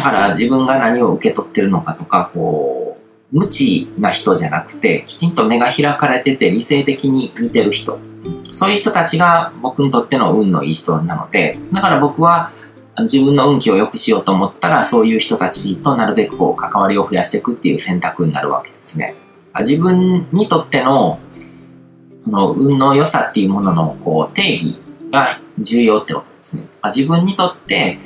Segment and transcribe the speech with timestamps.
[0.00, 2.96] だから自分が何を受け取ってるのかとか、こ
[3.32, 7.98] う、無知な人じゃなくて、きちんと目が開かれてて理性的に見てる人。
[8.50, 12.50] そういう人たちが僕にとっての運のいい人なので、だから僕は
[13.02, 19.14] 自分の運気を良くしようと思ったら、そういう人たちとなるべくこう関わりを増やしていくっていう選択になるわけですね。
[19.60, 21.20] 自分にとっての
[22.24, 24.78] この運の良さっていうもののこう定義
[25.10, 26.64] が重要ってことですね。
[26.84, 27.98] 自分にとって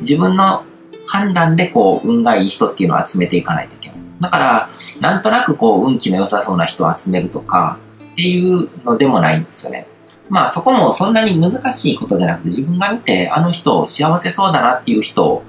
[0.00, 0.64] 自分の
[1.10, 3.98] 判断でこう運がいい人っていうのを集めていかないといけない。
[4.20, 7.78] だから、なんとなくこう運気の良さそうな人を集めるとか
[8.12, 9.88] っていうのでもないんですよね。
[10.28, 15.42] まあそこもそんなに難しいことじゃなくて自分が見てあの人幸せそうだなっていう人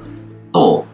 [0.51, 0.85] と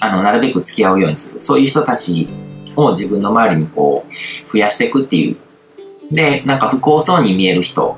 [0.00, 1.40] あのなるべく付き合うようにする。
[1.40, 2.28] そういう人たち
[2.76, 5.36] を自分の周りにこう増やしていくっていう。
[6.10, 7.96] で、なんか不幸そうに見える人、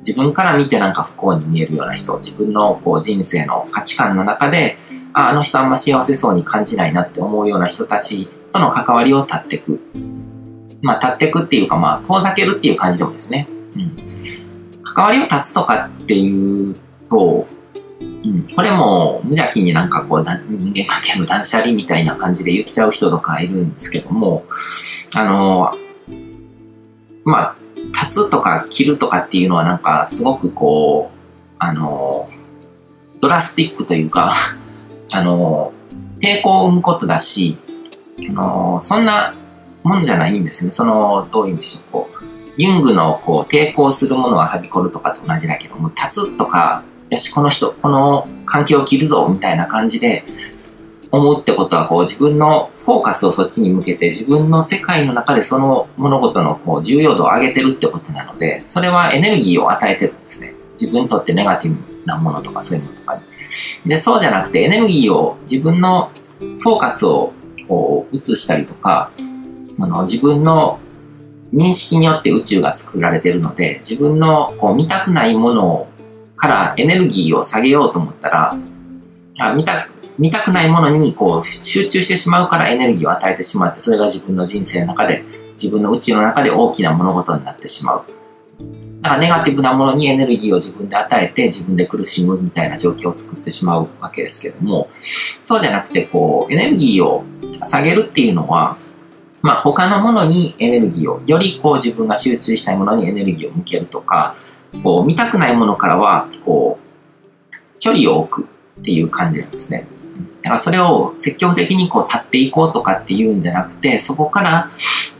[0.00, 4.78] 自分から見てなんか不幸に見えるような人、自分のこう人生の価値観の中で、
[5.18, 9.80] ああの人あんま幸せそうに感じないなって思うような人たちとの関わりを断っていく。
[10.80, 13.48] まあ、断っていくっていうか、まあ、遠ざけるっていう感じでもですね。
[13.74, 14.82] うん。
[14.84, 16.76] 関わりを断つとかっていう
[17.10, 17.48] と、
[18.00, 24.44] うん、これも無邪気になんかこう人間関係の断捨離みたいな感じで言っちゃう人とかいるんですけども、
[25.16, 25.74] あの、
[27.24, 27.56] まあ、
[28.04, 31.18] 立つとか切るとかっていうのはなんかすごくこう、
[31.58, 32.30] あの、
[33.20, 34.36] ドラスティックというか
[35.12, 35.72] あの、
[36.20, 37.56] 抵抗を生むことだし、
[38.28, 39.34] あの、そんな
[39.82, 40.70] もんじゃないんですね。
[40.70, 42.24] その、どういうんでしょう、こう、
[42.56, 50.24] ユングのこう抵抗するものははびこるとかと同じだけども、立つとか、よし、この人、この環境を切るぞ、みたいな感じで
[51.10, 60.52] 思うってことは、こう自分のフォーカスをそっちに向けて、自分の世界の中でその物事のこう重要度を上げてるってことなので、それはエネルギーを与えてるんですね。
[60.80, 63.22] 自分にとってネガティブなものとかそういうものとかに。
[63.86, 67.32] で、そうじゃなくてエネルギーを自分のフォーカスを
[67.66, 69.10] こう移したりとか、
[69.80, 70.80] あの自分の
[71.52, 75.88] 認識によって宇宙が作られてるので、自分のこう見たくないもの
[76.36, 78.56] からエネルギーを下げようと思ったら、
[79.38, 79.88] あ見た
[80.18, 88.04] 見たくないものにこう集中してしまうからエネルギーを与えてしまって、それが自分の人生の中で、自分の宇宙の中で大きな物事になってしまう。
[89.00, 94.90] だからネガティブなものにエネルギーを自分で与えて自分で苦しむみたいな状況を作ってしまうわけですけども、
[95.40, 98.76] そうじゃなくてこうエネルギーを下げるっていうのは、
[99.40, 104.34] まあ他のものにエネルギーを、よりこう自分が集中したいものにエネルギーを向けるとか、
[104.82, 108.48] こう見たくないものからは、こう、距離を置く
[108.80, 109.86] っていう感じなんですね。
[110.42, 114.70] だからそれを積極的にこう立っていこうとかっていうんじゃなくて、そこから、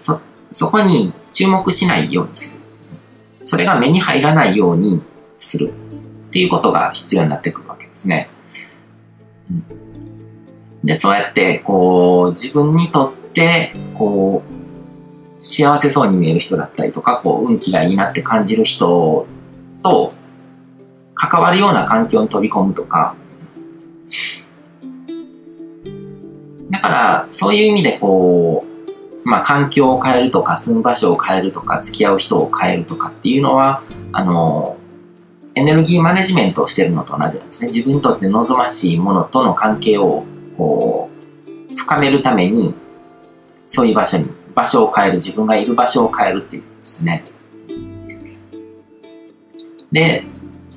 [0.00, 2.57] そ、そこに注目しないようにする。
[3.48, 5.02] それが目に入らないように
[5.38, 5.72] する
[6.28, 8.28] っていうことが必要になってくるわけですね。
[10.84, 19.26] で、そうやって、こう、自分にとって、こう、幸せそうに見える人だったりとか、こう、運気がいいなって感じる人
[19.82, 20.12] と、
[21.14, 23.14] 関わるような環境に飛び込むとか、
[26.68, 28.67] だから、そういう意味で、こう、
[29.28, 34.78] まあ、環境を変えるとか、住む場所を変えるとか、付き合う人を変えるとかっていうのは、あの、
[35.54, 37.68] エネルギーマネジメントをしてるのと同じなんですね。
[37.68, 40.24] 自分にとって望ましいものとの関係を、
[40.56, 41.10] こ
[41.70, 42.74] う、深めるために、
[43.66, 47.22] そういう場所に、場所を変える、自分がいる場所を変えるっていうんですね。
[49.92, 50.24] で、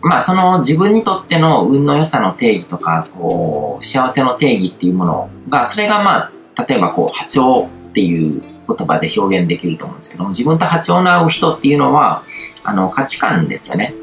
[0.02, 12.24] まあその自分にとっての運の良さの定義とか、こう、幸せの定義っていうものが、それがまあ、例えばこう、波長っていう言葉で表現できると思うんですけども、自分と波長の合う人っていうのは、
[12.64, 13.94] あの、価値観ですよね。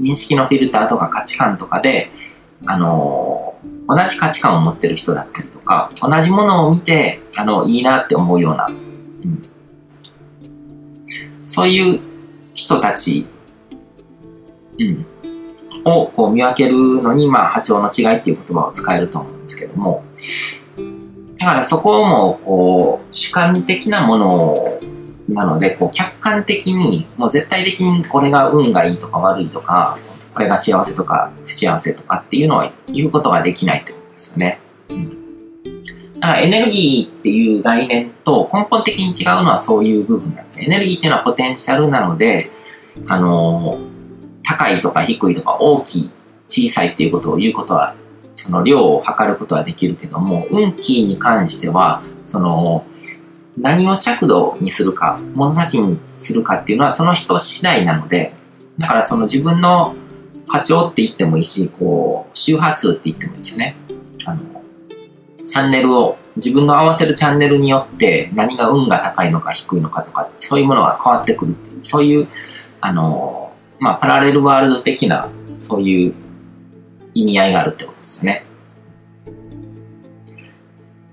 [0.00, 2.10] 認識のフィルターとか価値観とかで、
[2.64, 3.54] あの、
[3.86, 9.48] 同じ価値観を持ってる人だったりとか、同じものを見て、あの、いいなって思うような、うん、
[11.46, 12.00] そういう
[12.54, 13.26] 人たち、
[14.78, 15.06] うん、
[15.84, 20.04] をこう見分けるのに、まあ、波長の違いっていう言葉を使えると思うんですけども、
[21.42, 24.64] だからそこも、こう、主観的なもの
[25.28, 29.98] なので、こう、客観的に、もう絶対的にこれが運がいいとか悪いとか、
[30.34, 34.60] これが幸せとか不幸せとかっていうのは言うことができないってことですよね。
[34.88, 36.20] うん。
[36.20, 40.66] だからエネルギーっていう概念と根本的に違うのはそういう部分なんですね。
[40.66, 42.50] エネルギーっていうのはポテンシャルなので、
[43.08, 43.92] あのー
[44.42, 46.10] 高いとか低いとか大きい、
[46.48, 47.94] 小さいっていうことを言うことは、
[48.34, 52.84] その量を測ることはできるけども、運気に関しては、その、
[53.58, 58.34] 何を尺度にするか、物差しにするかっていうのはその人次第なので、
[58.78, 59.94] だからその自分の
[60.48, 63.76] 波長って言ってもいいし、こう、周波数って言ってもいいですよね。
[64.24, 64.40] あの、
[65.44, 72.26] チャンネルを、自分の合わせるチャンネルによって何が運が高いのか低いのかとか、そういうものが変わってくるっていう、そういう、
[72.80, 75.28] あの、まあ、パラレルワールド的な、
[75.58, 76.14] そういう
[77.14, 78.44] 意味合いがあるってことですね。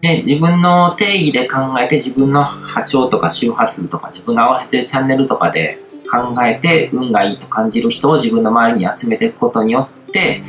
[0.01, 5.79] で、自分の定義で考えて自分の波長とか周波数とか自分が合わせてるチャンネルとかで
[6.09, 10.41] 考えて運がいいと感じる人を自分の周りに集めていくことによって、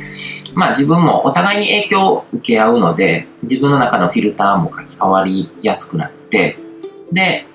[0.53, 6.57] まあ自分もお互いに影響を受け合うので、自分の中のフィルターも書き換わりやすくなって、
[7.11, 7.45] で、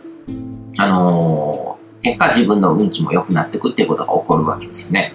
[0.77, 5.15] あのー、結果自分の運気も良くなっていくっていうことが起こるわけですよね。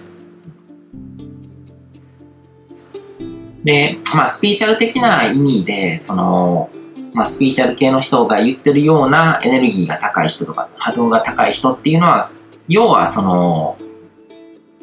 [3.64, 6.70] で、まあ、スピーチャル的な意味で、その、
[7.14, 12.30] まあ、スピーチャル系の人が言ってるようなエネルギーが高い人とか、波動が高い人っていうのは、
[12.68, 13.78] 要はその、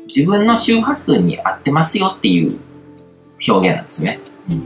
[0.05, 2.57] 自分の周波数に合ってますよっていう
[3.47, 4.19] 表現なんですね。
[4.49, 4.63] うん。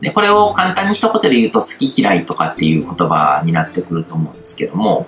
[0.00, 5.06] で、これを簡単に一言で言うと好き嫌いとかっていう言葉になってくると思うんですけども、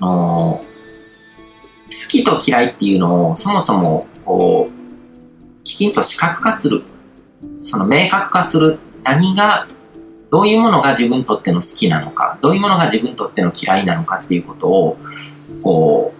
[0.00, 0.64] の
[1.90, 4.77] 好きと嫌いっていうのをそもそもこう
[5.68, 6.82] きちんと視覚化する。
[7.60, 8.78] その明確化する。
[9.04, 9.66] 何が、
[10.30, 14.96] どういうものが自分にとっての好きなのか、どういうものが自分にとっての嫌いなのかっていうことを、
[15.62, 16.14] こ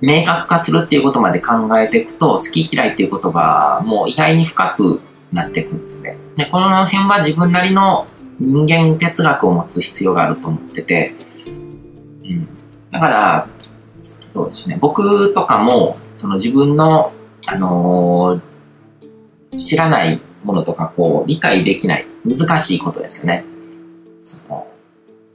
[0.00, 5.00] う、明確化するっていうことまで考えていくと、好き嫌いっていう言葉も意外に深く
[5.32, 6.16] なっていくんですね。
[6.36, 8.06] で、この辺は自分なりの
[8.38, 11.12] 人間哲学を持つ必要があると思ってて、
[11.44, 11.48] う
[12.28, 12.48] ん。
[12.92, 13.48] だから、
[14.00, 14.78] そうですね。
[14.80, 17.12] 僕とかも、その自分の
[17.46, 23.44] あのー、知らないものとか、こう、理解できない、難しいことですよね。
[24.24, 24.66] その、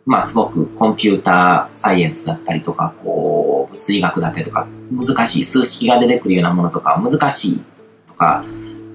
[0.06, 7.62] まあ、すごくコンピューターサイエンスだったりとか、こう、物理学だったりとか、難しい、数式が出てくるようなものとか、難しい
[8.08, 8.44] とか、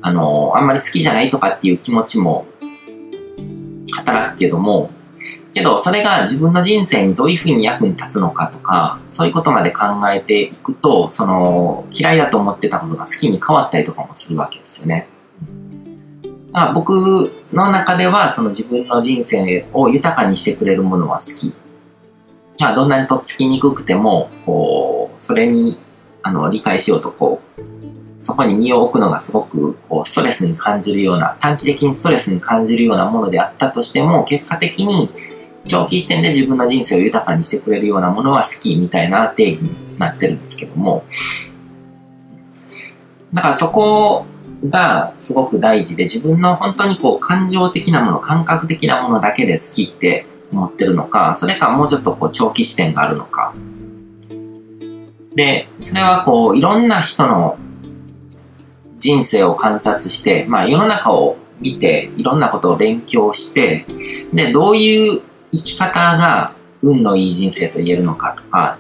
[0.03, 2.47] あのー、あんまり好きじゃないとかっていう気持ちも
[3.95, 4.91] 働くけども、
[5.55, 15.07] けど、それが自分の人生にどういうふうに役に立つのかとか、そういうことまで考えていくと、その、嫌いだと思ってたことが好きに変わったりとかもするわけですよね。
[16.53, 21.55] だから僕の中では、その自分の人生を豊かにしてくれるものは好き。
[22.59, 25.79] まあ、どんなにとっつきにくくても、こう、それに、
[26.23, 27.75] あの、理解しようと、こう、
[28.17, 35.11] そこに身を置くのがすごくこうストレスに感じるような、短期的にストレスに感じるようなものであったとしても、結果的に
[35.67, 41.05] 長期視点で自分の人生を豊かにしてくれるようなものは好きみたいな定義になってるんですけども、
[43.33, 44.27] だからそこ
[44.69, 53.55] がすごく大事で自分の本当にこう感情的なもの、感覚的なものだけで好きって思ってるのか、それかもうちょっとこう長期視点があるのか。
[55.35, 57.59] で、それはこういろんな人の
[58.97, 63.85] 人生を観察して、まあ世の中を見ていろんなことを勉強して、
[64.33, 65.23] で、どういう
[65.57, 66.53] 生き方が
[66.83, 68.79] 運のいい人生と言えるのかとか、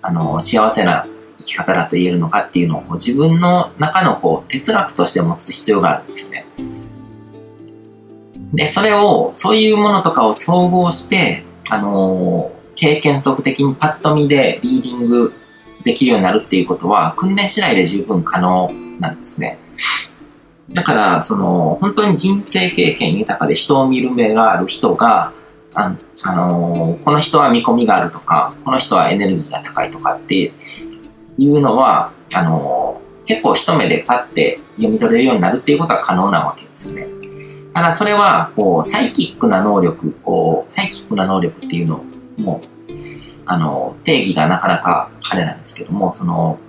[0.00, 1.06] あの、幸せな
[1.38, 6.46] 生き方だと言えるのかっていうのを自分の中のこう哲学として持つ必要があるんですよね。
[8.52, 15.32] で、それを、そういうものとかを総合して、あの経験則的にパッと見でリーディング
[15.84, 19.58] できるようになるっていうことは、訓練次第で十分可能なんですね。
[20.70, 25.32] だから、その、本当に人生経験豊かで人を見る目がある人が、
[25.74, 30.52] ああのー、この人は見込みがあるとか、この人はエネルギーが高いとかって
[31.36, 37.08] いうのは、あのー、結構一目でパッて読み取れるようになるっていうことは可能なわけですよね。
[37.74, 42.04] ただそれは、こう、サイキックな能力、こう、サイキックな能力っていうの
[42.36, 42.62] も、
[43.46, 46.60] あの、定義がなかなかあれなんですけども、その、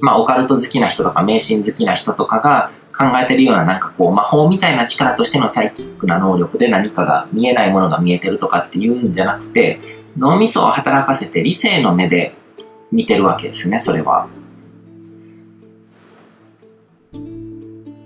[0.00, 9.80] まあ、オカルト好きな人とか、迷信好きな人とかが、考えてるようななんかこう魔法みたいな力としてのサイキックな能力で何かが見えないものが見えてるとかっていうんじゃなくて
[10.18, 12.34] 脳みそを働かせて理性の目で
[12.92, 14.28] 見てるわけですねそれは。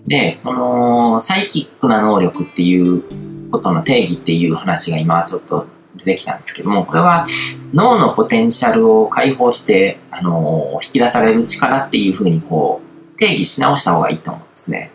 [0.06, 7.26] で、このサイキックな能力っていうことの定義っていう話が今ちょっと出てきたんですけども、これは
[7.72, 12.82] 脳のポテンシャルを解放して、あの引き出される力っていうふうにこ
[13.14, 14.90] う、定義し直した方がいいと思うですね。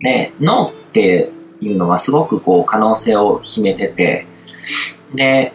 [0.00, 4.26] で、脳っていうのはすごくこう可能性を秘めてて、
[5.14, 5.52] で、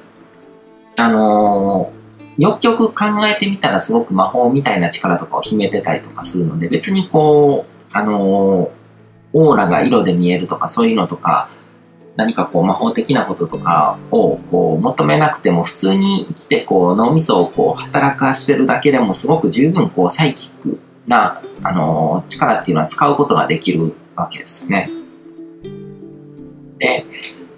[0.95, 8.69] あのー、よくよく考えてみたらすごく魔法みたいな力とかを秘めてたりとかするので、別にこう、あのー、
[9.33, 11.49] オーラが色で見えるとかそういうのとか、
[12.15, 24.89] 何かこう魔法的なこととかをこう求めなくても普通に生きてこう脳みそをこう働かしてるだけでもすごく十分こうサイキックな、あの、力っていうのは使うことができるわけですよね。
[26.77, 27.05] で、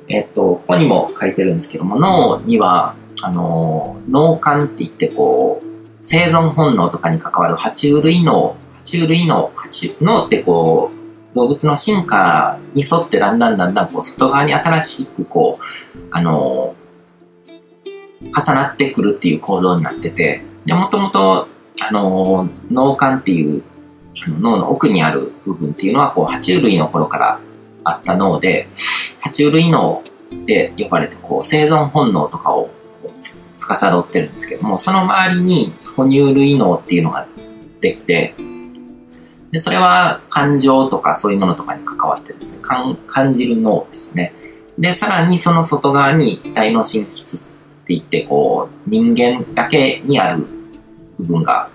[0.08, 5.68] えっ、と、ここにも書いてるんですけども、脳には、あの、脳幹って言って、こう、
[6.00, 10.90] 生存本能とかに関わる爬虫類脳、爬虫類脳、爬虫脳ってこ
[11.34, 16.74] う、動物の進化に沿ってだんだんだんだんこう外側に新しくこう、あの、
[18.22, 21.48] 重なってくるっていう構造になってて、で、もともと、
[21.88, 23.64] あの、脳幹っていう
[24.28, 27.40] 脳の奥にある部分っていうのは、こう、爬虫類の頃から
[27.84, 28.68] あった脳で、
[29.24, 30.04] 爬虫類脳
[30.46, 32.70] で呼ばれて、こう、生存本能とかを
[33.58, 37.28] 司ってるんですけども、その周りに哺乳類脳っていうのが
[37.80, 38.36] できて、
[39.52, 42.62] で、それは感情とかそういうものとかに関わってですね、
[43.08, 44.34] 感じる脳ですね。
[44.78, 47.48] で、さらにその外側に大脳神経質っ
[47.86, 50.48] て言って、こう、人間だけにある
[51.22, 51.70] 部分が、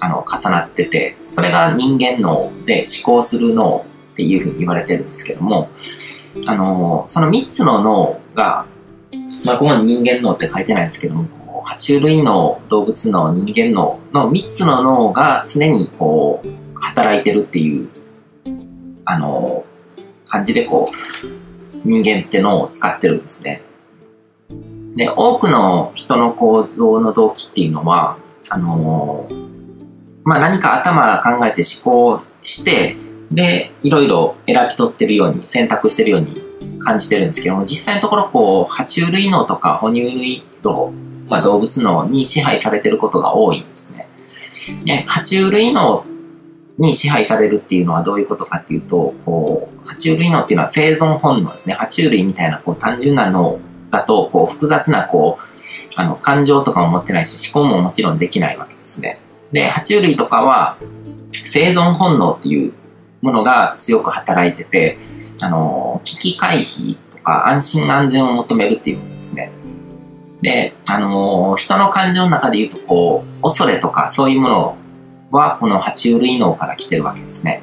[0.00, 5.70] あの、重なってて、それが人間脳で思考する脳っていうふうに言われてるんですけども、
[6.46, 8.66] あの、その3つの脳が、
[9.44, 17.88] まあ、ここに人間脳って書いてないですけども、爬虫類脳、動物脳、人間脳の3つの脳が常にこう、働いてるっていう、
[19.04, 19.64] あの、
[20.26, 23.62] 感じでこう、人間って脳を使ってるんですね。
[24.96, 28.18] で、多くの人の行動の動機っていうのは、
[28.52, 29.26] あの
[30.24, 32.96] まあ、何か頭考えて思考して、
[33.30, 36.42] で、いろいろ選び取ってるように、選択してるように
[36.78, 40.92] 感じてるんですけども、実際のところ、こう、爬虫類脳とか哺乳類脳、
[41.28, 44.06] まあ、動物脳に支配されてることが多いんですね。
[44.84, 46.04] で、爬虫類脳
[46.76, 51.76] に支配されるっていうのはどういうことかっていうと、こう、爬虫類脳っていうのは生存本能ですね。
[51.80, 53.58] 爬虫類みたいなこう単純な脳
[53.90, 55.51] だと、こう、複雑なこう、
[55.96, 59.18] あの、感情とかも持ってないし、思考ももちろんできないわけですね。
[59.52, 60.76] で、爬虫類とかは、
[61.32, 62.72] 生存本能っていう
[63.20, 64.98] ものが強く働いてて、
[65.40, 69.50] あの、危機回避とか安心安全を求めるっていうんですね。
[70.40, 74.76] で、あの、人の感情の中で言うと、こう、恐れとかそういうもの
[75.30, 77.62] は、この爬虫類脳から来てるわけですね。